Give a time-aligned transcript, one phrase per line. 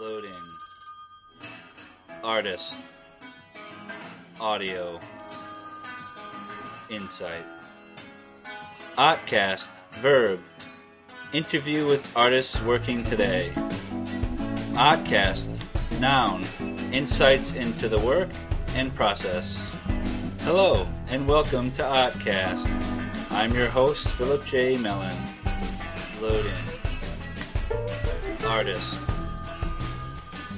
[0.00, 0.32] Loading.
[2.24, 2.76] Artist.
[4.40, 4.98] Audio.
[6.88, 7.44] Insight.
[8.96, 9.70] Artcast.
[10.00, 10.40] Verb.
[11.34, 13.52] Interview with artists working today.
[14.72, 15.54] Artcast.
[16.00, 16.42] Noun.
[16.90, 18.30] Insights into the work
[18.74, 19.60] and process.
[20.40, 22.66] Hello, and welcome to Artcast.
[23.30, 24.78] I'm your host, Philip J.
[24.78, 25.18] Mellon.
[26.22, 26.52] Loading.
[28.46, 29.11] Artist.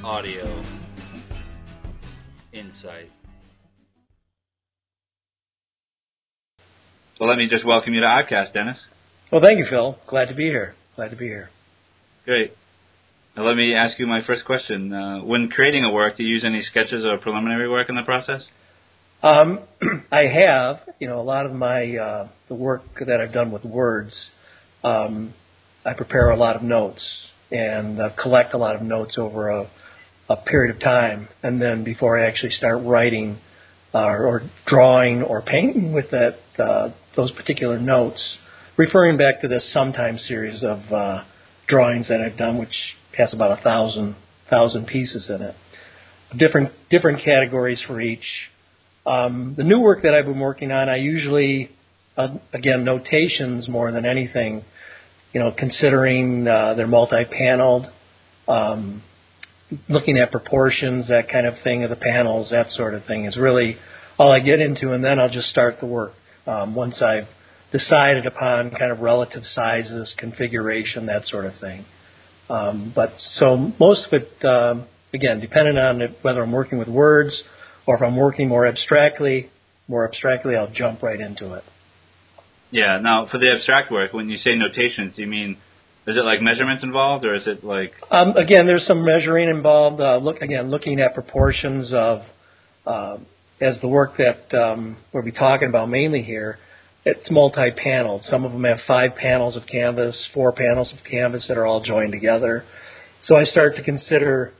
[0.04, 0.62] Audio.
[2.52, 3.10] Insight.
[7.18, 8.76] Well, let me just welcome you to Artcast, Dennis.
[9.32, 9.96] Well, thank you, Phil.
[10.06, 10.74] Glad to be here.
[10.96, 11.48] Glad to be here.
[12.26, 12.52] Great.
[13.34, 14.92] Now, let me ask you my first question.
[14.92, 18.02] Uh, when creating a work, do you use any sketches or preliminary work in the
[18.02, 18.42] process?
[19.22, 19.60] Um,
[20.12, 23.64] I have, you know, a lot of my uh, the work that I've done with
[23.64, 24.14] words.
[24.82, 25.32] Um,
[25.82, 27.02] I prepare a lot of notes
[27.50, 29.70] and uh, collect a lot of notes over a,
[30.28, 33.38] a period of time, and then before I actually start writing
[33.92, 38.36] uh, or drawing or painting with that uh, those particular notes,
[38.76, 41.24] referring back to this sometimes series of uh,
[41.68, 42.74] drawings that I've done, which
[43.16, 44.16] has about a thousand
[44.50, 45.54] thousand pieces in it,
[46.36, 48.24] different different categories for each.
[49.06, 51.70] Um, the new work that I've been working on, I usually,
[52.16, 54.64] uh, again, notations more than anything.
[55.34, 57.86] You know, considering uh, they're multi-paneled,
[58.48, 59.02] um,
[59.88, 63.36] looking at proportions, that kind of thing of the panels, that sort of thing is
[63.36, 63.76] really
[64.18, 66.12] all I get into, and then I'll just start the work
[66.46, 67.28] um, once I've
[67.72, 71.84] decided upon kind of relative sizes, configuration, that sort of thing.
[72.48, 76.88] Um, but so most of it, um, again, depending on it, whether I'm working with
[76.88, 77.42] words
[77.86, 79.50] or if I'm working more abstractly,
[79.88, 81.64] more abstractly, I'll jump right into it.
[82.70, 82.98] Yeah.
[83.02, 85.58] Now, for the abstract work, when you say notations, you mean
[86.06, 87.92] is it like measurements involved, or is it like?
[88.10, 90.00] Um, again, there's some measuring involved.
[90.00, 92.20] Uh, look again, looking at proportions of
[92.86, 93.16] uh,
[93.60, 96.58] as the work that um, we'll be talking about mainly here.
[97.06, 98.24] It's multi-paneled.
[98.24, 101.82] Some of them have five panels of canvas, four panels of canvas that are all
[101.82, 102.64] joined together.
[103.22, 104.52] So I start to consider,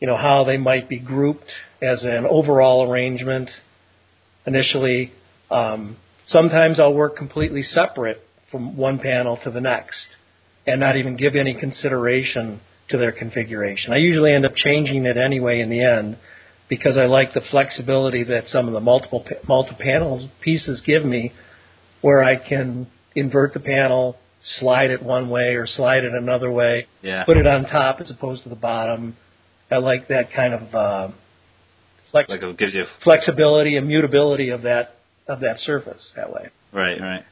[0.00, 1.50] you know, how they might be grouped
[1.82, 3.50] as an overall arrangement
[4.46, 5.12] initially.
[5.50, 5.96] Um,
[6.26, 8.20] sometimes I'll work completely separate
[8.50, 10.06] from one panel to the next
[10.66, 12.60] and not even give any consideration
[12.90, 13.92] to their configuration.
[13.92, 16.16] I usually end up changing it anyway in the end
[16.68, 21.32] because I like the flexibility that some of the multiple multi panels pieces give me
[22.00, 24.16] where I can invert the panel,
[24.58, 27.24] slide it one way or slide it another way, Yeah.
[27.24, 29.16] put it on top as opposed to the bottom.
[29.70, 31.08] I like that kind of uh,
[32.10, 32.84] flex- Like it gives you.
[33.04, 34.96] flexibility and mutability of that
[35.28, 36.48] of that surface that way.
[36.72, 37.00] Right.
[37.00, 37.22] Right.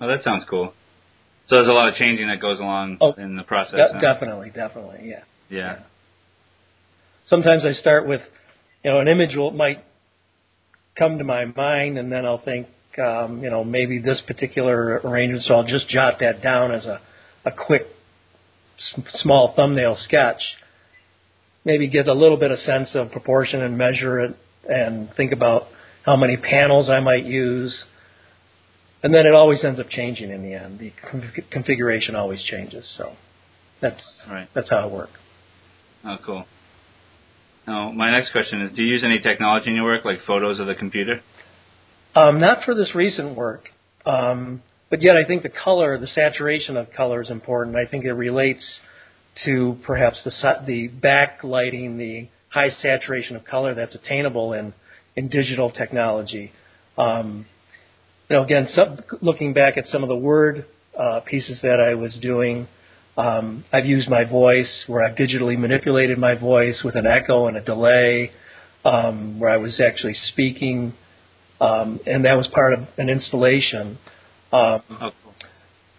[0.00, 0.72] Well, that sounds cool.
[1.50, 3.74] So there's a lot of changing that goes along Oh, in the process.
[3.74, 4.00] De- huh?
[4.00, 5.22] definitely, definitely, yeah.
[5.48, 5.80] Yeah.
[7.26, 8.20] Sometimes I start with,
[8.84, 9.82] you know, an image will might
[10.96, 12.68] come to my mind, and then I'll think,
[13.04, 15.42] um, you know, maybe this particular arrangement.
[15.42, 17.00] So I'll just jot that down as a
[17.44, 17.86] a quick
[18.78, 20.40] s- small thumbnail sketch.
[21.64, 24.36] Maybe get a little bit of sense of proportion and measure it,
[24.68, 25.64] and think about
[26.04, 27.84] how many panels I might use.
[29.02, 30.78] And then it always ends up changing in the end.
[30.78, 32.86] The conf- configuration always changes.
[32.98, 33.16] So
[33.80, 34.48] that's Right.
[34.54, 35.18] that's how it works.
[36.04, 36.46] Oh, cool.
[37.66, 40.60] Now, my next question is: Do you use any technology in your work, like photos
[40.60, 41.20] of the computer?
[42.14, 43.70] Um, not for this recent work,
[44.04, 47.76] um, but yet I think the color, the saturation of color is important.
[47.76, 48.64] I think it relates
[49.44, 50.32] to perhaps the
[50.66, 54.74] the backlighting, the high saturation of color that's attainable in
[55.16, 56.52] in digital technology.
[56.98, 57.46] Um,
[58.30, 60.64] you know, again, some, looking back at some of the word
[60.98, 62.68] uh, pieces that I was doing,
[63.16, 67.56] um, I've used my voice where I've digitally manipulated my voice with an echo and
[67.56, 68.30] a delay,
[68.84, 70.94] um, where I was actually speaking
[71.60, 73.98] um, and that was part of an installation.
[74.52, 74.82] Um,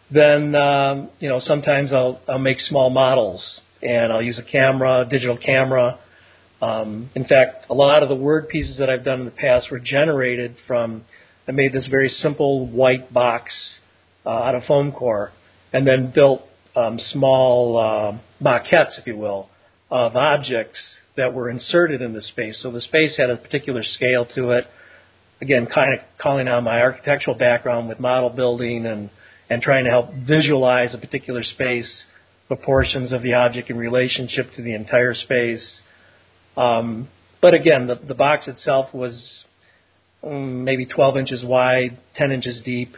[0.09, 5.05] then um, you know sometimes I'll I'll make small models and I'll use a camera,
[5.09, 5.99] digital camera.
[6.61, 9.71] Um, in fact, a lot of the word pieces that I've done in the past
[9.71, 11.03] were generated from.
[11.47, 13.51] I made this very simple white box
[14.25, 15.31] uh, out of foam core,
[15.73, 16.41] and then built
[16.75, 19.49] um, small uh, maquettes, if you will,
[19.89, 20.79] of objects
[21.17, 22.59] that were inserted in the space.
[22.61, 24.65] So the space had a particular scale to it
[25.41, 29.09] again, kind of calling on my architectural background with model building and,
[29.49, 32.05] and trying to help visualize a particular space,
[32.47, 35.81] proportions of the object in relationship to the entire space.
[36.55, 37.09] Um,
[37.41, 39.45] but again, the, the box itself was
[40.23, 42.95] um, maybe 12 inches wide, 10 inches deep,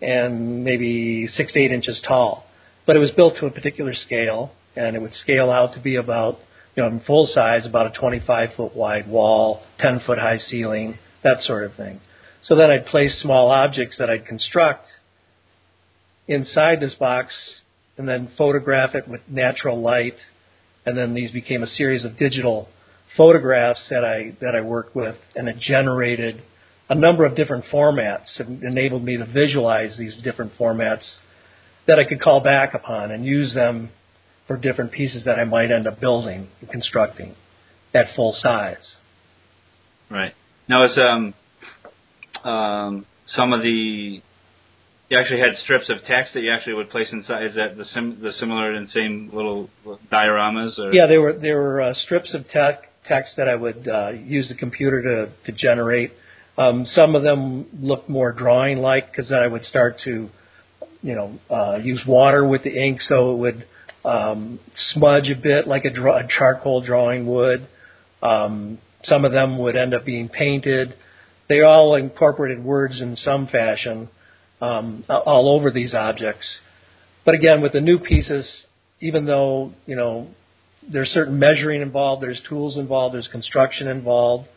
[0.00, 2.44] and maybe six to eight inches tall.
[2.86, 5.96] But it was built to a particular scale, and it would scale out to be
[5.96, 6.38] about
[6.74, 10.98] you know, in full size, about a 25 foot wide wall, 10 foot high ceiling,
[11.24, 12.00] that sort of thing.
[12.42, 14.86] So then I'd place small objects that I'd construct
[16.28, 17.32] inside this box
[17.96, 20.16] and then photograph it with natural light.
[20.84, 22.68] And then these became a series of digital
[23.16, 26.42] photographs that I that I worked with, and it generated
[26.88, 28.38] a number of different formats.
[28.38, 31.04] It enabled me to visualize these different formats
[31.86, 33.90] that I could call back upon and use them
[34.46, 37.34] for different pieces that I might end up building and constructing
[37.94, 38.96] at full size.
[40.10, 40.34] Right.
[40.68, 41.34] Now, is um,
[42.48, 44.20] um, some of the
[45.08, 47.44] you actually had strips of text that you actually would place inside.
[47.46, 49.70] Is that the sim the similar and same little
[50.12, 50.78] dioramas?
[50.78, 50.92] Or?
[50.92, 54.48] Yeah, they were there were uh, strips of te- text that I would uh, use
[54.48, 56.12] the computer to to generate.
[56.58, 60.28] Um, some of them looked more drawing like because then I would start to,
[61.02, 63.66] you know, uh, use water with the ink so it would
[64.04, 64.58] um,
[64.92, 67.66] smudge a bit like a, a charcoal drawing would.
[68.22, 70.94] Um, some of them would end up being painted.
[71.48, 74.08] They all incorporated words in some fashion
[74.60, 76.46] um, all over these objects.
[77.24, 78.48] But again, with the new pieces,
[79.00, 80.28] even though you know
[80.90, 84.48] there's certain measuring involved, there's tools involved, there's construction involved.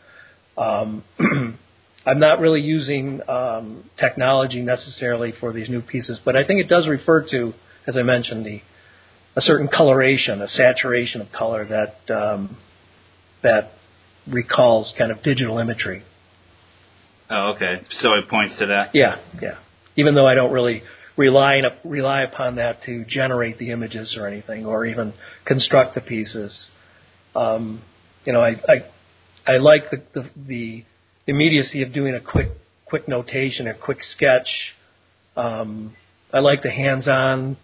[0.56, 1.04] Um,
[2.06, 6.68] I'm not really using um, technology necessarily for these new pieces, but I think it
[6.68, 7.52] does refer to,
[7.86, 8.60] as I mentioned, the
[9.36, 12.56] a certain coloration, a saturation of color that um,
[13.42, 13.72] that
[14.26, 16.02] recalls kind of digital imagery.
[17.28, 17.80] Oh, okay.
[18.00, 18.90] So it points to that.
[18.94, 19.58] Yeah, yeah.
[19.96, 20.82] Even though I don't really
[21.16, 25.12] rely rely upon that to generate the images or anything, or even
[25.44, 26.68] construct the pieces.
[27.34, 27.82] Um,
[28.24, 30.84] you know, I I, I like the, the the
[31.26, 32.50] immediacy of doing a quick
[32.86, 34.48] quick notation, a quick sketch.
[35.36, 35.94] Um,
[36.32, 37.56] I like the hands-on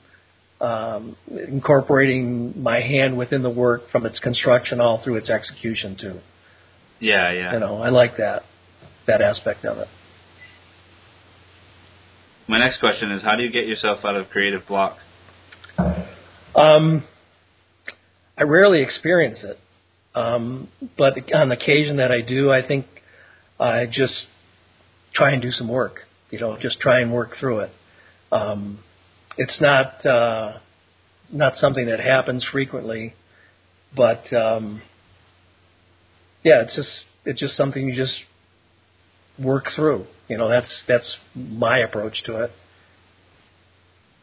[0.60, 6.20] um, incorporating my hand within the work from its construction all through its execution too.
[7.00, 7.52] Yeah, yeah.
[7.54, 8.42] You know, I like that
[9.06, 9.88] that aspect of it.
[12.48, 14.98] My next question is, how do you get yourself out of creative block?
[16.54, 17.04] Um,
[18.38, 19.58] I rarely experience it,
[20.14, 22.86] um, but on occasion that I do, I think
[23.58, 24.26] I just
[25.14, 26.00] try and do some work.
[26.30, 27.70] You know, just try and work through it.
[28.32, 28.80] Um,
[29.36, 30.58] it's not uh,
[31.32, 33.14] not something that happens frequently,
[33.94, 34.82] but um,
[36.42, 36.88] yeah, it's just
[37.24, 38.14] it's just something you just
[39.38, 40.06] work through.
[40.28, 42.50] You know, that's that's my approach to it.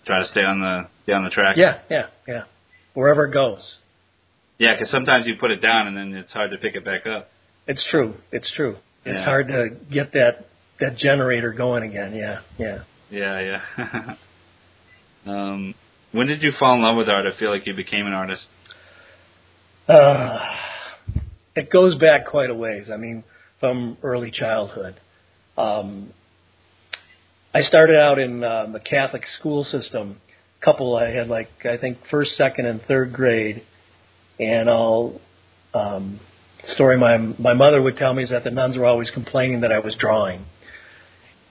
[0.05, 1.55] Try to stay on the stay on the track.
[1.57, 2.43] Yeah, yeah, yeah.
[2.93, 3.77] Wherever it goes.
[4.59, 7.07] Yeah, because sometimes you put it down and then it's hard to pick it back
[7.07, 7.29] up.
[7.67, 8.15] It's true.
[8.31, 8.77] It's true.
[9.05, 10.47] It's hard to get that
[10.79, 12.15] that generator going again.
[12.15, 12.83] Yeah, yeah.
[13.09, 14.15] Yeah, yeah.
[15.25, 15.75] um,
[16.11, 18.43] when did you fall in love with art or feel like you became an artist?
[19.87, 20.39] Uh,
[21.55, 22.89] it goes back quite a ways.
[22.91, 23.23] I mean,
[23.59, 24.99] from early childhood.
[25.57, 26.11] Um,
[27.53, 30.17] I started out in um, the Catholic school system.
[30.63, 33.63] Couple I had like I think first, second, and third grade,
[34.39, 35.19] and I'll
[35.73, 36.19] um,
[36.67, 39.71] story my my mother would tell me is that the nuns were always complaining that
[39.71, 40.45] I was drawing.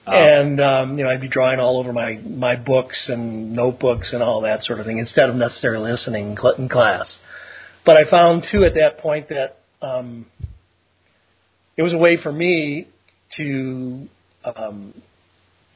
[0.05, 0.11] Oh.
[0.11, 4.21] And um, you know, I'd be drawing all over my my books and notebooks and
[4.21, 7.17] all that sort of thing instead of necessarily listening in class.
[7.85, 10.25] But I found too at that point that um,
[11.77, 12.87] it was a way for me
[13.37, 14.07] to
[14.43, 14.93] um,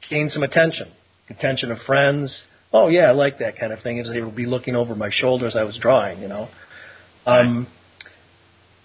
[0.10, 0.92] gain some attention,
[1.30, 2.36] attention of friends.
[2.74, 4.00] Oh yeah, I like that kind of thing.
[4.00, 6.50] As they would be looking over my shoulder as I was drawing, you know.
[7.26, 7.68] Um,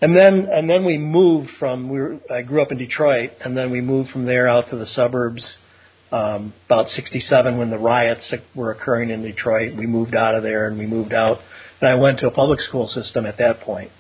[0.03, 3.57] and then and then we moved from we were, I grew up in Detroit, and
[3.57, 5.43] then we moved from there out to the suburbs.
[6.11, 10.67] Um, about '67, when the riots were occurring in Detroit, we moved out of there
[10.67, 11.39] and we moved out,
[11.81, 13.91] and I went to a public school system at that point.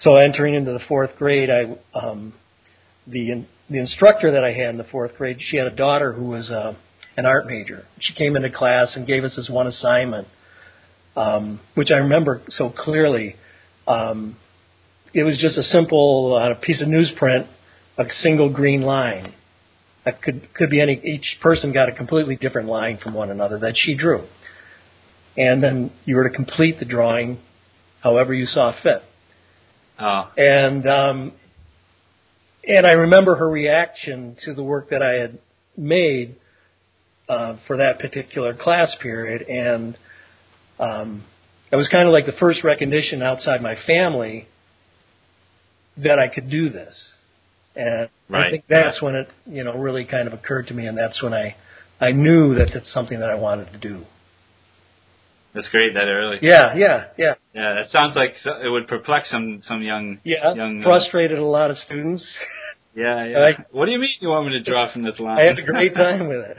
[0.00, 2.34] So entering into the fourth grade, I um,
[3.06, 6.24] the the instructor that I had in the fourth grade, she had a daughter who
[6.24, 6.74] was uh,
[7.16, 7.84] an art major.
[8.00, 10.26] She came into class and gave us this one assignment,
[11.14, 13.36] um, which I remember so clearly.
[13.86, 14.36] Um,
[15.14, 17.46] it was just a simple uh, piece of newsprint,
[17.98, 19.34] a single green line.
[20.04, 21.00] That could could be any.
[21.04, 24.26] Each person got a completely different line from one another that she drew,
[25.36, 27.38] and then you were to complete the drawing,
[28.02, 29.02] however you saw fit.
[30.00, 31.32] Oh, And um,
[32.66, 35.38] and I remember her reaction to the work that I had
[35.76, 36.36] made
[37.28, 39.96] uh, for that particular class period, and
[40.80, 41.24] um,
[41.70, 44.48] it was kind of like the first recognition outside my family
[45.98, 46.94] that I could do this.
[47.74, 50.96] And I think that's when it, you know, really kind of occurred to me, and
[50.96, 51.56] that's when I,
[52.00, 54.04] I knew that it's something that I wanted to do.
[55.54, 56.38] That's great that early.
[56.42, 57.34] Yeah, yeah, yeah.
[57.54, 60.80] Yeah, that sounds like so- it would perplex some some young Yeah, young.
[60.80, 62.24] uh, frustrated a lot of students.
[62.94, 63.38] yeah, yeah.
[63.38, 65.38] I- what do you mean you want me to draw from this line?
[65.38, 66.56] I had a great time with it.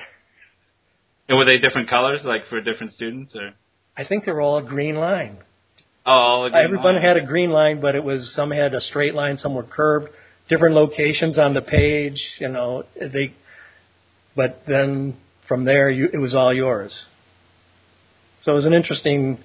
[1.27, 3.53] and were they different colors, like for different students, or?
[3.97, 5.37] I think they were all a green line.
[6.05, 7.01] Oh, Everyone line.
[7.01, 10.09] had a green line, but it was some had a straight line, some were curved,
[10.49, 12.19] different locations on the page.
[12.39, 13.33] You know, they.
[14.35, 15.15] But then
[15.47, 16.91] from there, you, it was all yours.
[18.41, 19.37] So it was an interesting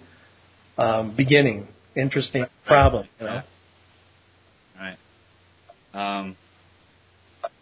[0.77, 3.07] um, beginning, interesting problem.
[3.21, 3.43] You know,
[4.81, 4.97] Right.
[5.95, 6.37] Um,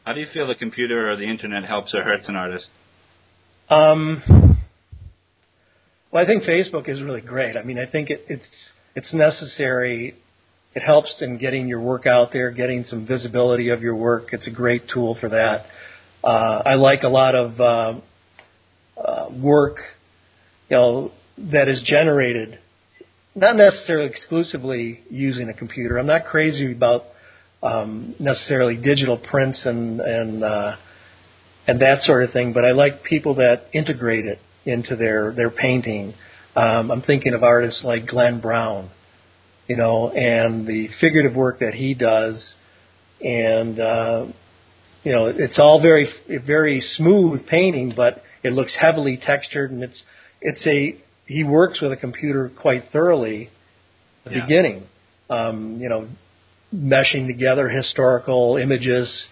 [0.04, 2.66] how do you feel the computer or the internet helps or hurts an artist?
[3.68, 4.22] Um,
[6.12, 7.56] well, I think Facebook is really great.
[7.56, 8.46] I mean, I think it, it's
[8.96, 10.16] it's necessary.
[10.74, 14.30] It helps in getting your work out there, getting some visibility of your work.
[14.32, 15.66] It's a great tool for that.
[16.24, 18.00] Uh, I like a lot of uh,
[19.00, 19.76] uh, work,
[20.68, 21.12] you know,
[21.52, 22.58] that is generated,
[23.34, 25.98] not necessarily exclusively using a computer.
[25.98, 27.02] I'm not crazy about
[27.62, 30.76] um, necessarily digital prints and and uh,
[31.66, 32.54] and that sort of thing.
[32.54, 36.14] But I like people that integrate it into their their painting.
[36.56, 38.88] Um, I'm thinking of artists like Glenn Brown,
[39.68, 42.54] you know, and the figurative work that he does,
[43.20, 44.26] and uh,
[45.04, 46.08] you know, it's all very
[46.46, 50.02] very smooth painting, but it looks heavily textured, and it's
[50.40, 50.96] it's a
[51.26, 53.50] he works with a computer quite thoroughly
[54.24, 54.44] at the Yeah.
[54.46, 54.82] beginning.
[55.28, 56.08] Um, you know,
[56.74, 59.26] meshing together historical images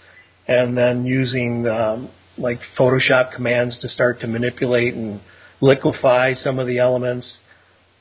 [0.47, 5.21] and then using um, like Photoshop commands to start to manipulate and
[5.65, 7.39] liquefy some of the elements.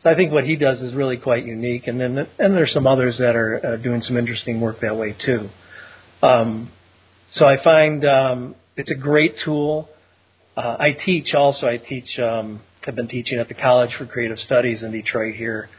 [0.01, 1.87] So I think what he does is really quite unique.
[1.87, 5.15] And then and there's some others that are uh, doing some interesting work that way
[5.25, 5.49] too.
[6.21, 6.71] Um,
[7.31, 9.89] so I find um, it's a great tool.
[10.55, 11.67] Uh, I teach also.
[11.67, 12.19] I teach.
[12.19, 15.69] Um, have been teaching at the College for Creative Studies in Detroit here,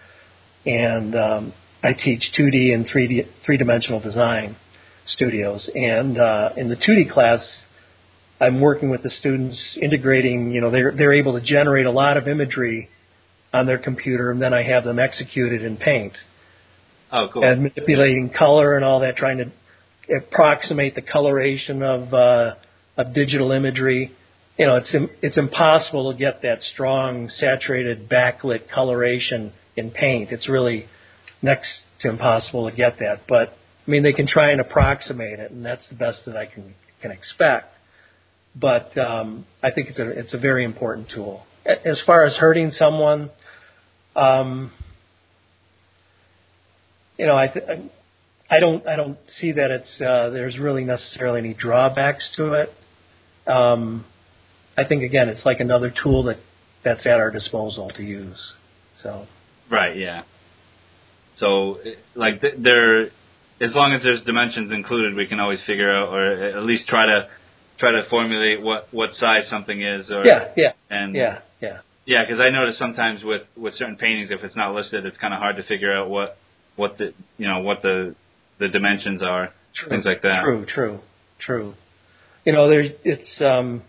[0.64, 4.56] and um, I teach 2D and 3D three dimensional design
[5.06, 5.70] studios.
[5.74, 7.46] And uh, in the 2D class,
[8.40, 10.52] I'm working with the students integrating.
[10.52, 12.88] You know, they're they're able to generate a lot of imagery
[13.52, 16.14] on their computer, and then I have them execute it in Paint
[17.12, 17.44] Oh, cool.
[17.44, 19.52] and manipulating color and all that, trying to
[20.16, 22.54] approximate the coloration of uh,
[22.96, 24.12] of digital imagery.
[24.58, 30.30] You know, it's im- it's impossible to get that strong saturated backlit coloration in Paint.
[30.30, 30.86] It's really
[31.42, 31.68] next
[32.00, 33.22] to impossible to get that.
[33.28, 33.50] But
[33.86, 36.74] I mean, they can try and approximate it, and that's the best that I can
[37.00, 37.68] can expect.
[38.54, 41.44] But um, I think it's a it's a very important tool.
[41.66, 43.30] As far as hurting someone,
[44.14, 44.70] um,
[47.18, 47.52] you know, I
[48.50, 52.70] I don't I don't see that it's uh, there's really necessarily any drawbacks to it.
[53.46, 54.04] Um,
[54.76, 56.38] I think again, it's like another tool that
[56.84, 58.52] that's at our disposal to use.
[59.02, 59.26] So
[59.70, 59.96] Right.
[59.96, 60.22] Yeah.
[61.38, 61.78] So,
[62.14, 66.62] like, there, as long as there's dimensions included, we can always figure out, or at
[66.62, 67.28] least try to
[67.78, 70.10] try to formulate what what size something is.
[70.10, 71.80] Or yeah, yeah, And yeah, yeah.
[72.06, 75.34] yeah, because I notice sometimes with with certain paintings, if it's not listed, it's kind
[75.34, 76.36] of hard to figure out what
[76.76, 78.14] what the you know what the
[78.58, 79.88] the dimensions are, True.
[79.88, 80.42] things like that.
[80.42, 81.00] True, true,
[81.38, 81.74] true.
[82.44, 83.82] You know, there it's um,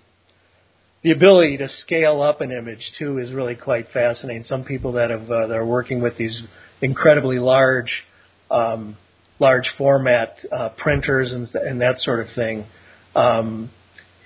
[1.03, 4.43] the ability to scale up an image too is really quite fascinating.
[4.45, 6.41] Some people that have uh, that are working with these
[6.81, 7.91] incredibly large,
[8.49, 8.97] um,
[9.39, 12.65] large format uh, printers and and that sort of thing.
[13.15, 13.71] Um,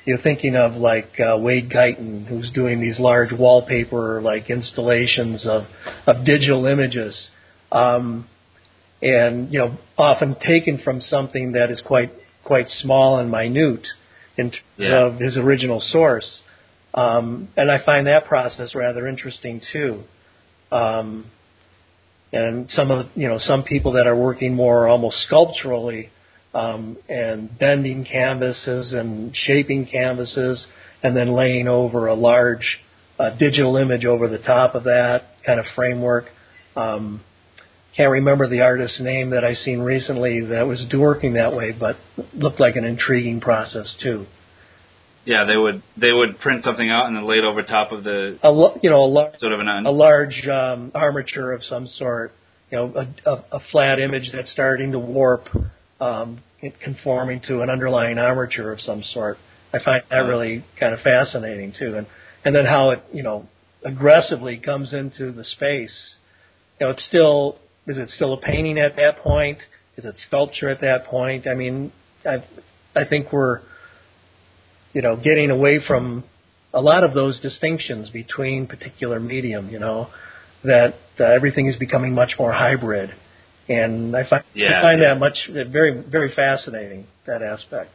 [0.05, 5.63] you're thinking of like uh, Wade Guyton, who's doing these large wallpaper like installations of
[6.07, 7.29] of digital images.
[7.71, 8.27] Um,
[9.01, 12.11] and you know often taken from something that is quite
[12.43, 13.85] quite small and minute
[14.37, 15.05] in terms Yeah.
[15.05, 16.39] of his original source.
[16.93, 20.03] Um, and I find that process rather interesting too.
[20.71, 21.25] Um,
[22.33, 26.09] and some of you know some people that are working more almost sculpturally
[26.53, 30.65] um, and bending canvases and shaping canvases
[31.03, 32.79] and then laying over a large
[33.19, 36.25] uh, digital image over the top of that kind of framework.
[36.75, 37.21] Um,
[37.95, 41.97] can't remember the artist's name that I seen recently that was working that way, but
[42.33, 44.25] looked like an intriguing process too.
[45.25, 48.03] Yeah, they would they would print something out and then lay it over top of
[48.03, 51.51] the A lo- you know a, lar- sort of an un- a large um, armature
[51.51, 52.31] of some sort,
[52.71, 55.49] you know, a, a, a flat image that's starting to warp,
[55.99, 56.41] um,
[56.83, 59.37] conforming to an underlying armature of some sort.
[59.73, 62.07] I find that really kind of fascinating too, and
[62.43, 63.47] and then how it you know
[63.83, 66.15] aggressively comes into the space.
[66.79, 69.59] You know, it's still is it still a painting at that point?
[69.97, 71.47] Is it sculpture at that point?
[71.47, 71.91] I mean,
[72.25, 72.43] I
[72.95, 73.61] I think we're
[74.93, 76.23] you know getting away from
[76.73, 79.69] a lot of those distinctions between particular medium.
[79.69, 80.07] You know,
[80.63, 83.11] that uh, everything is becoming much more hybrid,
[83.69, 85.13] and I find Yeah, I find yeah.
[85.13, 87.91] that much very very fascinating that aspect.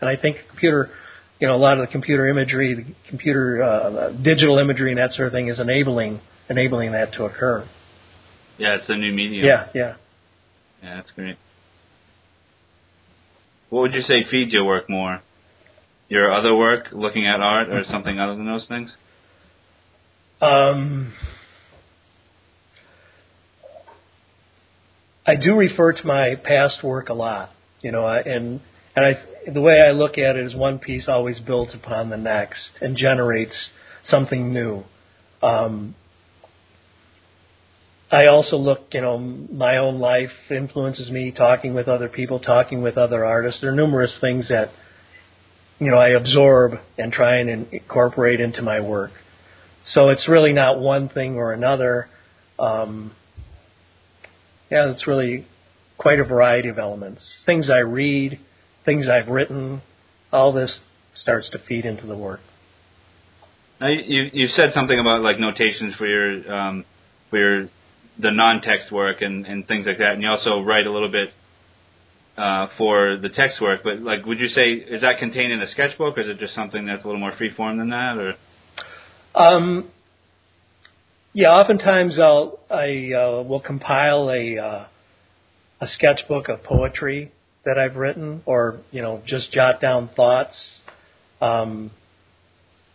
[0.00, 0.90] And I think computer,
[1.40, 5.12] you know, a lot of the computer imagery, the computer uh, digital imagery, and that
[5.12, 7.68] sort of thing is enabling enabling that to occur.
[8.58, 9.44] Yeah, it's a new medium.
[9.44, 9.96] Yeah, yeah.
[10.82, 11.36] Yeah, that's great.
[13.70, 15.20] What would you say feeds your work more?
[16.08, 18.94] Your other work, looking at art, or something other than those things?
[20.40, 21.12] Um,
[25.26, 28.60] I do refer to my past work a lot, you know, and
[28.94, 29.14] and I
[29.52, 32.96] the way I look at it is one piece always builds upon the next and
[32.96, 33.70] generates
[34.04, 34.84] something new.
[35.42, 35.96] Um,
[38.10, 41.32] I also look, you know, my own life influences me.
[41.36, 43.60] Talking with other people, talking with other artists.
[43.60, 44.70] There are numerous things that
[45.80, 49.10] you know I absorb and try and incorporate into my work.
[49.88, 52.08] So it's really not one thing or another.
[52.60, 53.12] Um,
[54.70, 55.46] yeah, it's really
[55.98, 57.22] quite a variety of elements.
[57.44, 58.38] Things I read,
[58.84, 59.82] things I've written,
[60.32, 60.78] all this
[61.14, 62.40] starts to feed into the work.
[63.80, 66.84] Now, you you said something about like notations for your um,
[67.30, 67.68] for your
[68.18, 71.28] the non-text work and and things like that, and you also write a little bit
[72.38, 73.80] uh, for the text work.
[73.84, 76.54] But like, would you say is that contained in a sketchbook, or is it just
[76.54, 78.16] something that's a little more free form than that?
[78.18, 78.34] Or
[79.34, 79.90] Um,
[81.36, 84.86] yeah, oftentimes I'll I uh, will compile a uh,
[85.82, 87.30] a sketchbook of poetry
[87.66, 90.56] that I've written, or you know, just jot down thoughts
[91.42, 91.90] um,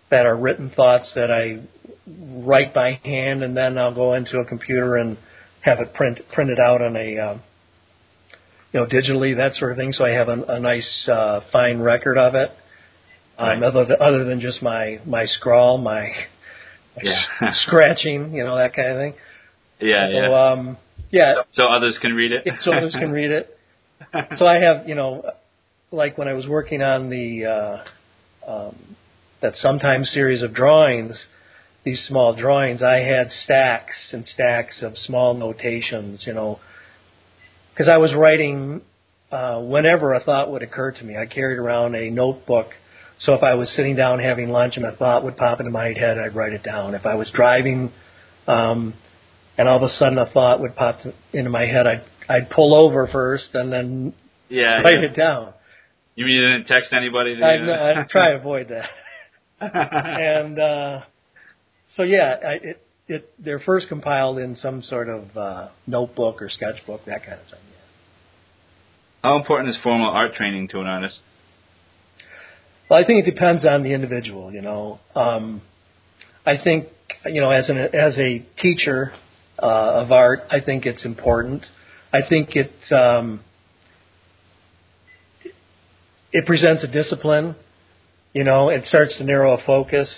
[0.09, 1.61] that are written thoughts that I
[2.43, 5.19] write by hand, and then I'll go into a computer and
[5.61, 7.37] have it print printed out on a uh,
[8.73, 9.93] you know digitally that sort of thing.
[9.93, 12.49] So I have a, a nice uh, fine record of it.
[13.37, 13.63] Um, Right.
[13.63, 16.09] other, than, other than just my my scrawl, my
[17.01, 17.21] Yeah.
[17.65, 19.13] scratching, you know, that kind of thing.
[19.79, 20.77] yeah, So, yeah, um,
[21.09, 22.47] yeah, so others can read it.
[22.63, 23.57] so others can read it.
[24.37, 25.23] So I have, you know,
[25.91, 28.95] like when I was working on the uh, um,
[29.41, 31.27] that sometimes series of drawings,
[31.83, 36.59] these small drawings, I had stacks and stacks of small notations, you know,
[37.73, 38.81] because I was writing
[39.31, 41.15] uh, whenever a thought would occur to me.
[41.17, 42.69] I carried around a notebook.
[43.25, 45.93] So if I was sitting down having lunch and a thought would pop into my
[45.93, 46.95] head, I'd write it down.
[46.95, 47.91] If I was driving,
[48.47, 48.95] um,
[49.57, 52.49] and all of a sudden a thought would pop to, into my head, I'd I'd
[52.49, 54.13] pull over first and then
[54.49, 55.09] yeah, write yeah.
[55.09, 55.53] it down.
[56.15, 57.35] You mean you didn't text anybody?
[57.35, 58.89] To I, no, I try to avoid that.
[59.59, 61.01] and And uh,
[61.95, 66.49] so yeah, I, it it they're first compiled in some sort of uh, notebook or
[66.49, 67.59] sketchbook, that kind of thing.
[67.69, 69.29] Yeah.
[69.29, 71.19] how important is formal art training to an artist?
[72.91, 74.51] Well, I think it depends on the individual.
[74.51, 75.61] You know, um,
[76.45, 76.87] I think
[77.25, 79.13] you know as an as a teacher
[79.63, 81.63] uh, of art, I think it's important.
[82.11, 83.39] I think it um,
[86.33, 87.55] it presents a discipline.
[88.33, 90.13] You know, it starts to narrow a focus.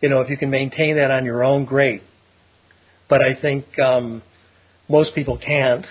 [0.00, 2.00] You know, if you can maintain that on your own, great.
[3.06, 4.22] But I think um,
[4.88, 5.84] most people can't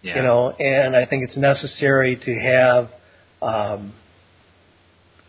[0.00, 0.16] Yeah.
[0.16, 2.88] you know, and I think it's necessary to have
[3.42, 3.92] um,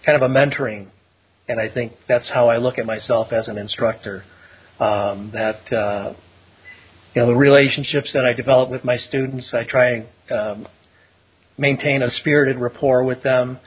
[0.05, 0.87] kind of a mentoring,
[1.47, 4.23] and I think that's how I look at myself as an instructor.
[4.79, 6.13] Um, that uh,
[7.13, 10.67] you know, the relationships that I develop with my students, I try and um,
[11.57, 13.59] maintain a spirited rapport with them.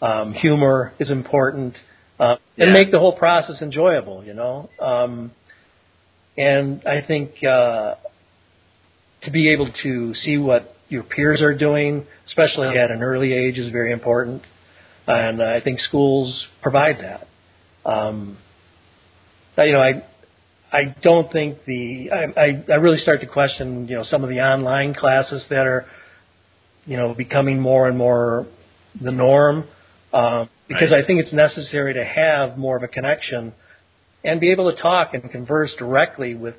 [0.00, 1.76] Um, humor is important,
[2.18, 4.24] uh, and make the whole process enjoyable.
[4.24, 5.32] You know, um,
[6.36, 7.42] and I think.
[7.44, 7.96] Uh,
[9.22, 13.58] to be able to see what your peers are doing, especially at an early age,
[13.58, 14.42] is very important.
[15.06, 17.26] And I think schools provide that.
[17.88, 18.38] Um,
[19.58, 20.04] you know, I
[20.72, 24.30] I don't think the I, I I really start to question you know some of
[24.30, 25.86] the online classes that are
[26.86, 28.46] you know becoming more and more
[29.00, 29.64] the norm
[30.12, 31.02] um, because Right.
[31.04, 33.52] I think it's necessary to have more of a connection
[34.24, 36.54] and be able to talk and converse directly with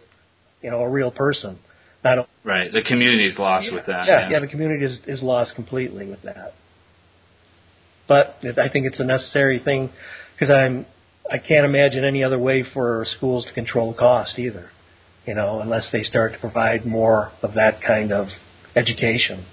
[0.62, 1.58] you know a real person,
[2.04, 2.72] not a, Right.
[2.72, 4.06] The community's lost with that.
[4.06, 6.54] yeah, yeah, the community is, is lost completely with that.
[8.08, 9.90] But it, I think it's a necessary thing
[10.34, 10.86] because I'm
[11.32, 14.70] I can't imagine any other way for schools to control cost either.
[15.26, 18.28] You know, unless they start to provide more of that kind of
[18.76, 19.46] education.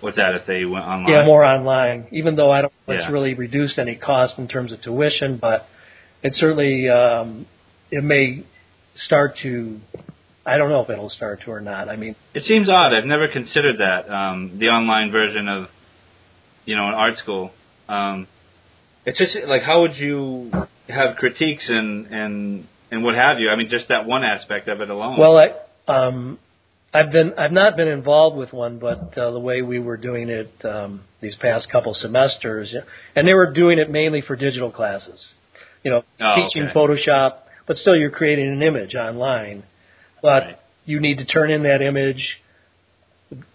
[0.00, 1.14] What's that if they went online?
[1.14, 2.06] Yeah, more online.
[2.12, 3.00] Even though I don't know Yeah.
[3.02, 5.66] it's really reduced any cost in terms of tuition, but
[6.22, 7.46] it certainly um,
[7.90, 8.44] it may
[9.06, 9.80] start to.
[10.46, 11.88] I don't know if it'll start to or not.
[11.88, 12.94] I mean, It seems odd.
[12.94, 15.68] I've never considered that um, the online version of,
[16.70, 17.50] you know, in art school.
[17.88, 18.28] Um,
[19.04, 20.52] it's just like how would you
[20.88, 23.50] have critiques and and and what have you.
[23.50, 25.18] I mean, just that one aspect of it alone.
[25.18, 26.38] Well, I um,
[26.94, 30.28] I've been I've not been involved with one, but uh, the way we were doing
[30.28, 32.72] it um, these past couple semesters,
[33.16, 35.34] and they were doing it mainly for digital classes.
[35.82, 36.72] You know, Oh, teaching okay.
[36.72, 39.64] Photoshop, but still you're creating an image online.
[40.22, 40.56] But Right.
[40.84, 42.38] you need to turn in that image.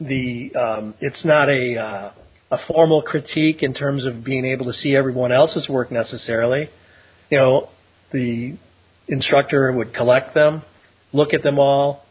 [0.02, 2.12] The um, it's not a uh,
[2.52, 6.70] a formal critique in terms of being able to see everyone else's work necessarily.
[7.30, 7.70] You know,
[8.12, 8.58] the
[9.08, 10.62] instructor would collect them,
[11.12, 12.04] look at them all,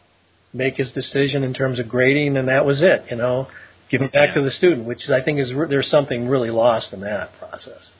[0.53, 3.05] make his decision in terms of grading, and that was it.
[3.09, 3.47] You know,
[3.89, 4.35] give it back Yeah.
[4.35, 7.91] to the student, which I think is re- there's something really lost in that process.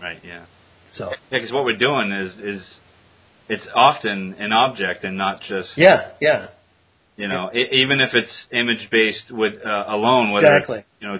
[0.00, 0.44] right, yeah.
[0.94, 2.74] So Yeah, because what we're doing is is
[3.48, 6.48] it's often an object and not just yeah, yeah,
[7.16, 10.84] you know e even if it's image based with uh, alone, whether Exactly.
[11.00, 11.18] you know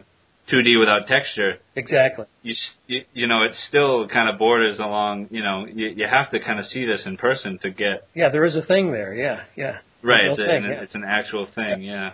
[0.50, 2.26] 2D without texture, exactly.
[2.42, 2.54] you,
[2.86, 5.28] you you know it still kind of borders along.
[5.30, 8.30] You know you you have to kind of see this in person to get Yeah,
[8.30, 9.14] there is a thing there.
[9.14, 9.78] Yeah, yeah.
[10.02, 10.24] right.
[10.24, 10.82] It's, a, thing, and yeah.
[10.82, 11.82] it's an actual thing.
[11.82, 12.12] Yeah.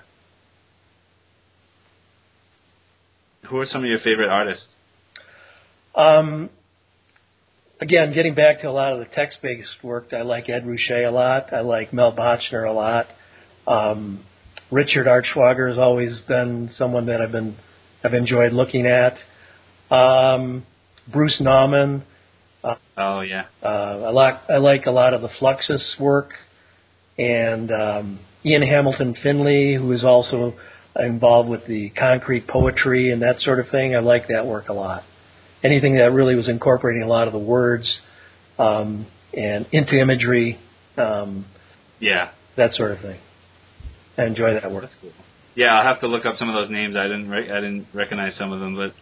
[3.48, 4.66] Who are some of your favorite artists?
[5.94, 6.50] Um,
[7.80, 11.10] again, getting back to a lot of the text-based work, I like Ed Ruscha a
[11.10, 11.52] lot.
[11.52, 13.06] I like Mel Bochner a lot.
[13.66, 14.24] Um,
[14.70, 17.56] Richard Artschwager has always been someone that I've been
[18.04, 19.14] I've enjoyed looking at.
[19.94, 20.64] Um,
[21.10, 22.02] Bruce Nauman.
[22.96, 23.44] Oh yeah.
[23.62, 23.66] Uh,
[24.06, 26.30] I like I like a lot of the Fluxus work,
[27.16, 30.54] and um, Ian Hamilton Finlay, who is also
[30.96, 33.94] involved with the concrete poetry and that sort of thing.
[33.94, 35.02] I like that work a lot.
[35.62, 37.98] Anything that really was incorporating a lot of the words
[38.58, 40.58] um, and into imagery,
[40.96, 41.46] um,
[42.00, 42.30] Yeah.
[42.56, 43.18] that sort of thing.
[44.16, 44.82] I enjoy that work.
[44.82, 45.12] That's cool.
[45.58, 46.94] Yeah, I'll have to look up some of those names.
[46.94, 48.92] I didn't re- I didn't recognize some of them, but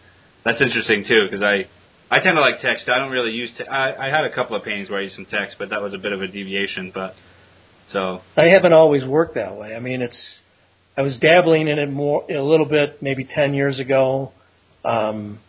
[0.42, 1.66] that's interesting too because I
[2.10, 2.88] I tend to like text.
[2.88, 3.50] I don't really use.
[3.58, 5.82] Te- I I had a couple of paintings where I used some text, but that
[5.82, 6.92] was a bit of a deviation.
[6.94, 7.12] But
[7.92, 9.76] so I haven't always worked that way.
[9.76, 10.18] I mean, it's
[10.96, 14.32] I was dabbling in it more a little bit maybe ten years ago,
[14.82, 15.40] um,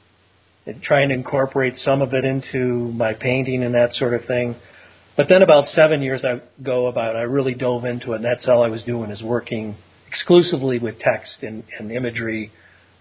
[0.84, 4.58] trying to incorporate some of it into my painting and that sort of thing.
[5.15, 8.62] But then about seven years ago, about I really dove into it, and that's all
[8.62, 12.52] I was doing is working exclusively with text and, and imagery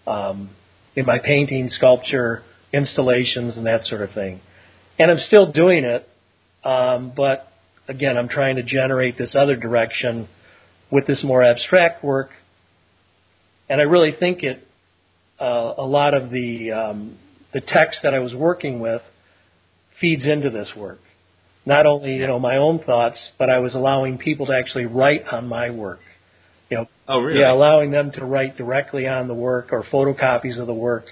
[0.06, 0.50] um,
[0.94, 2.42] in my painting, sculpture,
[2.72, 4.40] installations, and that sort of thing.
[4.98, 6.08] And I'm still doing it,
[6.64, 7.48] um, but
[7.88, 10.28] again, I'm trying to generate this other direction
[10.90, 12.30] with this more abstract work.
[13.68, 14.66] And I really think it,
[15.40, 17.18] uh, a lot of the, um,
[17.52, 19.02] the text that I was working with
[20.00, 21.00] feeds into this work.
[21.64, 25.22] Not only, you know, my own thoughts, but I was allowing people to actually write
[25.30, 25.98] on my work.
[26.70, 27.40] You know, oh really?
[27.40, 31.04] yeah, allowing them to write directly on the work or photocopies of the work.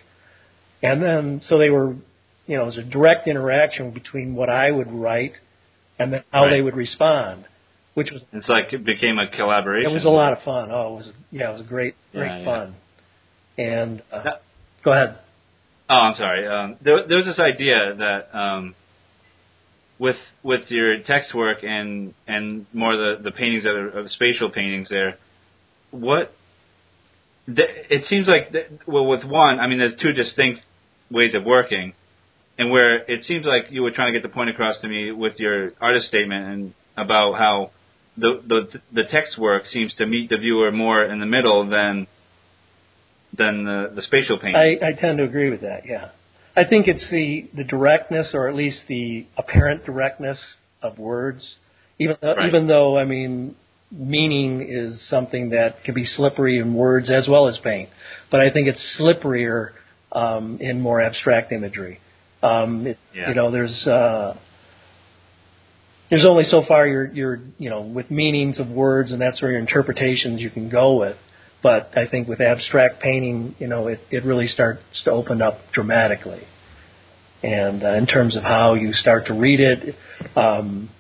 [0.82, 1.94] And then, so they were,
[2.46, 5.32] you know, it was a direct interaction between what I would write
[5.98, 6.50] and then how Right.
[6.50, 7.44] they would respond,
[7.94, 9.90] which was It's like it became a collaboration.
[9.90, 10.70] it was a lot of fun.
[10.72, 12.44] Oh, it was yeah, it was great, great Yeah, yeah.
[12.44, 12.74] fun.
[13.56, 14.42] And uh, That-
[14.82, 15.18] go ahead.
[15.88, 16.46] Oh, I'm sorry.
[16.48, 18.74] Um, there, there was this idea that um,
[19.98, 24.50] with with your text work and and more the the paintings that are of spatial
[24.50, 25.16] paintings there,
[25.94, 26.34] what
[27.46, 30.60] th- it seems like th- well with one, I mean, there's two distinct
[31.10, 31.92] ways of working,
[32.58, 35.12] and where it seems like you were trying to get the point across to me
[35.12, 37.70] with your artist statement and about how
[38.16, 42.06] the the the text work seems to meet the viewer more in the middle than
[43.36, 44.56] than the the spatial painting.
[44.56, 45.82] I, I tend to agree with that.
[45.86, 46.10] Yeah,
[46.56, 50.38] I think it's the the directness, or at least the apparent directness
[50.82, 51.56] of words.
[51.98, 52.48] Even though, Right.
[52.48, 53.54] even though I mean,
[53.96, 57.88] meaning is something that can be slippery in words as well as paint,
[58.30, 59.70] but I think it's slipperier
[60.12, 62.00] um, in more abstract imagery.
[62.42, 63.28] Um, it, Yeah.
[63.28, 64.36] You know, there's uh,
[66.10, 69.52] there's only so far your your you know with meanings of words and that's where
[69.52, 71.16] your interpretations you can go with.
[71.62, 75.54] But I think with abstract painting, you know, it, it really starts to open up
[75.72, 76.42] dramatically.
[77.42, 79.94] And uh, in terms of how you start to read it,
[80.36, 80.90] um,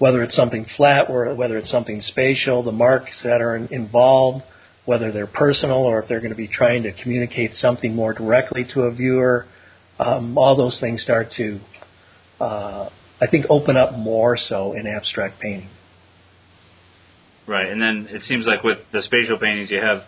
[0.00, 4.42] whether it's something flat or whether it's something spatial, the marks that are involved,
[4.86, 8.66] whether they're personal or if they're going to be trying to communicate something more directly
[8.72, 9.44] to a viewer,
[9.98, 11.60] um, all those things start to,
[12.40, 12.88] uh,
[13.20, 15.68] I think, open up more so in abstract painting.
[17.46, 20.04] Right, and then it seems like with the spatial paintings, you have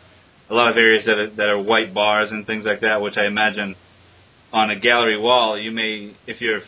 [0.49, 3.19] a lot of areas that are, that are white bars and things like that, which
[3.19, 3.77] I imagine
[4.55, 6.61] on a gallery wall, you may, if you're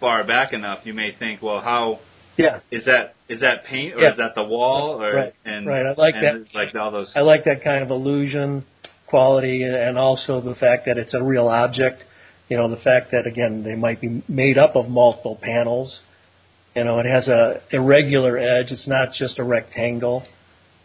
[0.00, 2.00] far back enough, you may think, well, how
[2.36, 3.14] Yeah, is that?
[3.28, 4.10] Is that paint or Yeah.
[4.12, 5.02] is that the wall?
[5.02, 6.46] Or Right, and right, I like that.
[6.54, 7.12] Like all those.
[7.14, 8.64] I like that kind of illusion
[9.06, 12.02] quality and also the fact that it's a real object.
[12.48, 16.00] You know, the fact that again they might be made up of multiple panels,
[16.74, 18.70] You know, it has a irregular edge.
[18.70, 20.24] It's not just a rectangle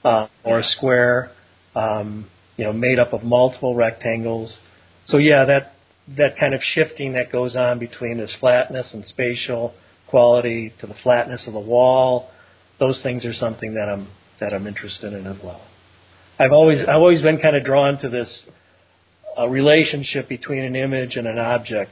[0.04, 1.32] uh, or a square.
[1.76, 4.58] Um, you know, made up of multiple rectangles.
[5.06, 5.74] So yeah, that
[6.18, 9.74] that kind of shifting that goes on between this flatness and spatial
[10.08, 12.30] quality to the flatness of the wall,
[12.80, 14.08] those things are something that I'm
[14.40, 15.62] that I'm interested in as well.
[16.40, 18.46] I've always I've always been kind of drawn to this
[19.38, 21.92] uh, relationship between an image and an object,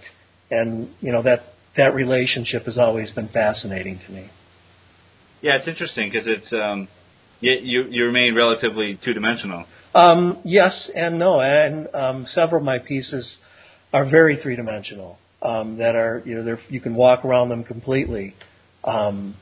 [0.51, 1.41] and you know that
[1.77, 4.29] that relationship has always been fascinating to me.
[5.41, 6.87] Yeah, it's interesting because it's um,
[7.39, 9.65] you, you you remain relatively two dimensional.
[9.93, 13.37] Um, yes and no, and um, several of my pieces
[13.93, 15.17] are very three dimensional.
[15.41, 18.33] Um, that are you know you can walk around them completely,
[18.83, 19.35] um,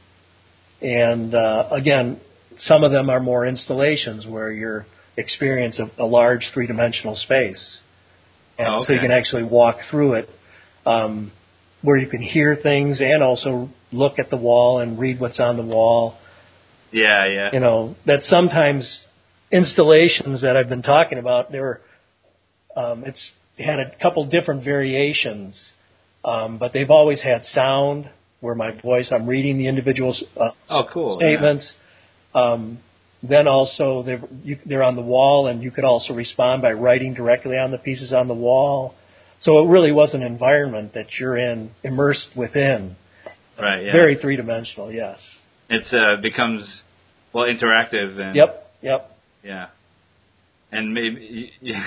[0.82, 2.20] and uh, again,
[2.60, 4.86] some of them are more installations where you're
[5.18, 7.80] experience a, a large three dimensional space,
[8.58, 8.88] and oh, okay.
[8.88, 10.30] so you can actually walk through it,
[10.86, 11.32] um,
[11.82, 15.58] where you can hear things and also look at the wall and read what's on
[15.58, 16.18] the wall.
[16.92, 17.50] Yeah, yeah.
[17.54, 19.04] You know that sometimes
[19.52, 21.80] installations that I've been talking about, there,
[22.76, 23.20] um, it's
[23.58, 25.56] had a couple different variations,
[26.26, 28.10] um, but they've always had sound
[28.40, 31.18] where my voice, I'm reading the individual uh, oh, cool.
[31.18, 31.74] statements.
[32.36, 32.42] Yeah.
[32.42, 32.80] Um,
[33.22, 37.14] then also they're, you, they're on the wall, and you could also respond by writing
[37.14, 38.96] directly on the pieces on the wall.
[39.42, 42.98] So it really was an environment that you're in, immersed within.
[43.60, 43.86] Right.
[43.86, 43.94] Yeah.
[43.94, 44.92] Very three dimensional.
[44.92, 45.20] Yes.
[45.70, 46.82] It uh, becomes
[47.34, 48.36] well interactive and.
[48.36, 48.72] Yep.
[48.82, 49.18] Yep.
[49.44, 49.68] Yeah.
[50.74, 51.84] And maybe yeah,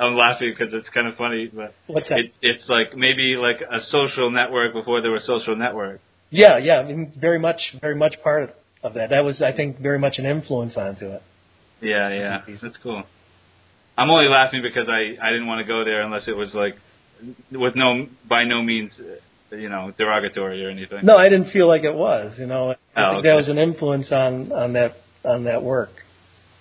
[0.00, 2.18] I'm laughing because it's kind of funny, but What's that?
[2.18, 6.00] It, it's like maybe like a social network before there were social networks.
[6.30, 8.50] Yeah, yeah, I mean, very much, very much part of,
[8.82, 9.10] of that.
[9.10, 11.22] That was, I think, very much an influence onto it.
[11.80, 13.04] Yeah, yeah, that's cool.
[13.96, 16.76] I'm only laughing because I I didn't want to go there unless it was like
[17.50, 21.00] with no by no means uh, you know derogatory or anything.
[21.02, 22.34] No, I didn't feel like it was.
[22.38, 23.28] You know, I oh, think okay.
[23.28, 24.92] that was an influence on on that
[25.24, 25.90] on that work.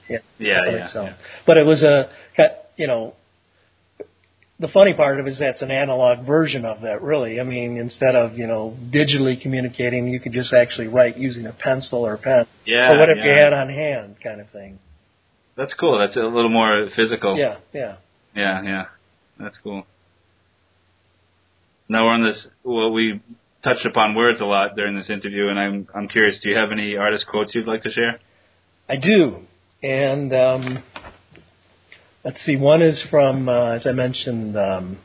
[0.10, 1.04] Yeah, yeah, yeah, so.
[1.04, 1.14] yeah.
[1.46, 2.10] But it was a,
[2.78, 3.14] you know,
[4.60, 7.40] the funny part of it is that's an analog version of that, really.
[7.40, 11.54] I mean, instead of you know digitally communicating, you could just actually write using a
[11.54, 13.26] pencil or a pen, Yeah, or if yeah.
[13.26, 14.80] you had on hand, kind of thing.
[15.56, 16.00] That's cool.
[16.00, 17.38] That's a little more physical.
[17.38, 17.98] Yeah, yeah.
[18.36, 18.86] Yeah, yeah.
[19.40, 19.86] That's cool.
[21.90, 22.48] Now we're on this.
[22.64, 23.22] Well, we
[23.64, 26.40] touched upon words a lot during this interview, and I'm I'm curious.
[26.42, 28.20] Do you have any artist quotes you'd like to share?
[28.90, 29.42] I do,
[29.84, 30.84] and um,
[32.24, 32.56] let's see.
[32.56, 34.98] One is from, uh, as I mentioned, um,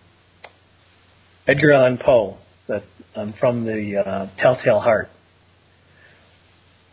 [1.46, 2.38] Edgar Allan Poe.
[2.68, 2.84] That
[3.16, 5.08] um, from the uh, Telltale Heart,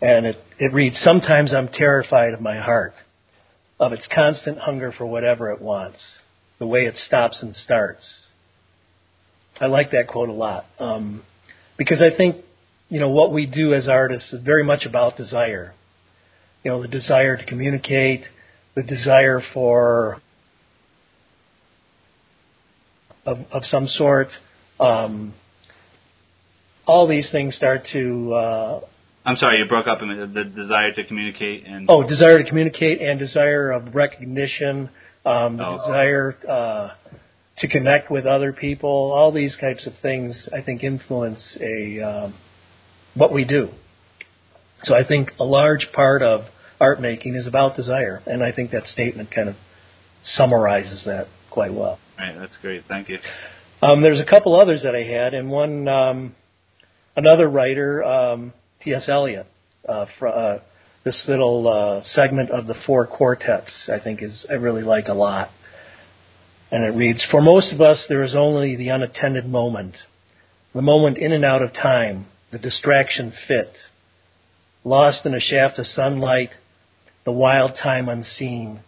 [0.01, 2.93] and it it reads: Sometimes I'm terrified of my heart,
[3.79, 5.99] of its constant hunger for whatever it wants,
[6.57, 8.03] the way it stops and starts.
[9.61, 11.21] I like that quote a lot um,
[11.77, 12.37] because I think
[12.89, 15.73] you know what we do as artists is very much about desire.
[16.63, 18.21] You know, the desire to communicate,
[18.75, 20.21] the desire for
[23.25, 24.27] of, of some sort.
[24.79, 25.33] Um,
[26.85, 28.33] all these things start to.
[28.33, 28.81] Uh,
[29.25, 30.33] I'm sorry, you broke up minute.
[30.33, 31.85] The desire to communicate and.
[31.89, 34.89] oh, desire to communicate and desire of recognition,
[35.25, 35.77] um, the Oh.
[35.77, 36.89] desire uh,
[37.59, 38.89] to connect with other people.
[38.89, 42.33] All these types of things, I think, influence a um,
[43.13, 43.69] what we do.
[44.83, 46.41] So I think a large part of
[46.79, 49.55] art making is about desire, and I think that statement kind of
[50.23, 51.99] summarizes that quite well.
[52.17, 52.83] Right, that's great.
[52.87, 53.17] Thank you.
[53.81, 56.35] Um, there's a couple others that I had, and one um,
[57.15, 59.07] another writer, um, T.S.
[59.07, 59.47] Eliot,
[59.87, 60.59] uh, fr- uh,
[61.03, 65.13] this little uh, segment of the four quartets, I think is I really like a
[65.13, 65.49] lot.
[66.71, 69.95] And it reads: For most of us, there is only the unattended moment,
[70.73, 73.71] the moment in and out of time, the distraction fit,
[74.89, 76.49] lost in a shaft of sunlight,
[77.25, 78.81] the wild time unseen,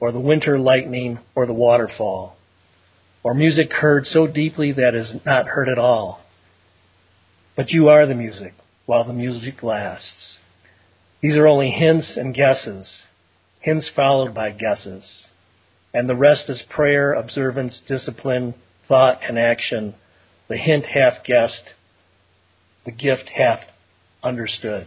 [0.00, 2.38] or the winter lightning, or the waterfall
[3.22, 6.20] or music heard so deeply that is not heard at all.
[7.56, 8.54] But you are the music
[8.86, 10.38] while the music lasts.
[11.20, 13.02] These are only hints and guesses,
[13.60, 15.24] hints followed by guesses.
[15.92, 18.54] And the rest is prayer, observance, discipline,
[18.86, 19.94] thought, and action,
[20.48, 21.64] the hint half guessed,
[22.86, 23.60] the gift half
[24.22, 24.86] understood,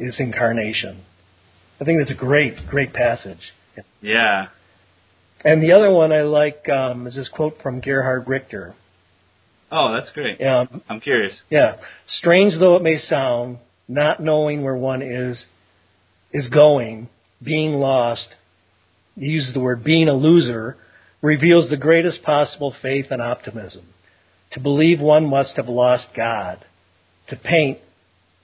[0.00, 1.02] is incarnation.
[1.80, 3.38] I think that's a great, great passage.
[4.02, 4.48] Yeah.
[5.44, 8.74] And the other one I like um, is this quote from Gerhard Richter.
[9.72, 10.42] Oh, that's great.
[10.42, 11.34] Um, I'm curious.
[11.48, 11.76] yeah,
[12.18, 15.46] strange though it may sound, not knowing where one is
[16.32, 17.08] is going,
[17.42, 18.28] being lost.
[19.14, 20.76] He uses the word being a loser
[21.22, 23.84] reveals the greatest possible faith and optimism.
[24.52, 26.64] To believe one must have lost God.
[27.28, 27.78] to paint,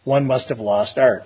[0.05, 1.25] one must have lost art.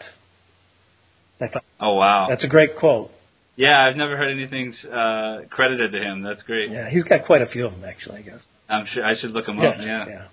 [1.48, 2.26] Thought, Oh wow.
[2.28, 3.10] that's a great quote.
[3.56, 6.22] yeah, I've never heard anything uh, credited to him.
[6.22, 6.70] That's great.
[6.70, 8.18] Yeah, he's got quite a few of them actually.
[8.18, 8.42] I guess.
[8.68, 9.74] I'm sure I should look him up.
[9.78, 10.26] Yeah, yeah.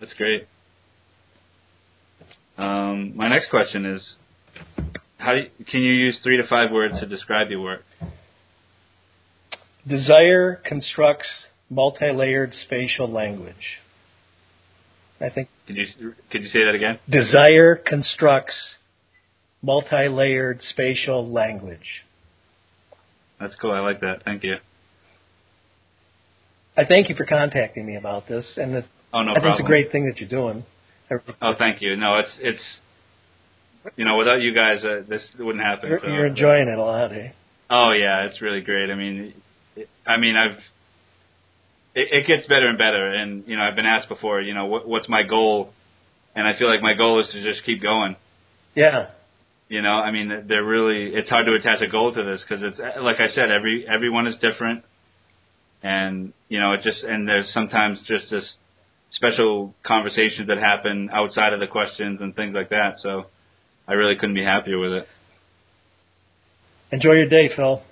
[0.00, 0.46] that's great.
[2.56, 4.14] Um, my next question is,
[5.18, 7.82] how do you, can you use three to five words to describe your work?
[9.88, 11.28] Desire constructs
[11.68, 13.80] multi-layered spatial language.
[15.20, 15.86] I think Could you
[16.30, 16.98] could you say that again?
[17.08, 18.54] desire constructs
[19.64, 22.04] multi-layered spatial language.
[23.40, 23.72] That's cool.
[23.72, 24.22] I like that.
[24.24, 24.56] Thank you.
[26.76, 29.60] I thank you for contacting me about this, and that Oh no I think it's
[29.60, 30.64] a great thing that you're doing.
[31.40, 31.96] Oh, thank you.
[31.96, 32.78] No, it's it's
[33.96, 35.88] you know without you guys uh, this wouldn't happen.
[35.88, 36.08] You're, so.
[36.08, 37.30] you're enjoying it a lot, eh?
[37.70, 38.90] Oh yeah, it's really great.
[38.90, 39.34] I mean,
[39.76, 40.58] it, I mean I've
[41.94, 44.66] it, it gets better and better, and you know I've been asked before, you know
[44.66, 45.72] what, what's my goal,
[46.34, 48.16] and I feel like my goal is to just keep going.
[48.74, 49.10] Yeah,
[49.68, 52.62] You know, I mean, they're really it's hard to attach a goal to this because
[52.62, 54.84] it's like I said, every everyone is different,
[55.82, 58.56] and you know it just and there's sometimes just this
[59.10, 62.98] special conversations that happen outside of the questions and things like that.
[62.98, 63.26] So
[63.88, 65.08] I really couldn't be happier with it.
[66.92, 67.82] enjoy your day, Phil.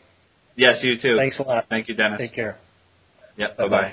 [0.57, 1.17] Yes, you too.
[1.17, 1.67] Thanks a lot.
[1.69, 2.19] Thank you, Dennis.
[2.19, 2.59] Take care.
[3.37, 3.57] Yep.
[3.57, 3.93] Bye bye.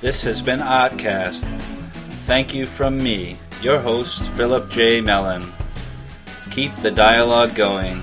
[0.00, 1.83] This has been Artcast.
[2.26, 5.02] Thank you from me, your host, Philip J.
[5.02, 5.52] Mellon.
[6.50, 8.02] Keep the dialogue going.